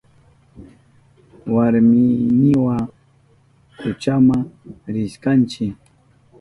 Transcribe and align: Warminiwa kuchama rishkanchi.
Warminiwa 1.53 2.77
kuchama 3.81 4.35
rishkanchi. 4.93 5.73